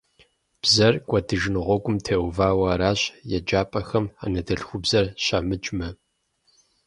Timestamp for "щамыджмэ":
5.23-5.87